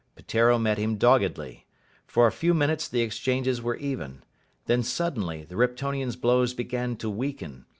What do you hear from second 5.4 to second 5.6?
the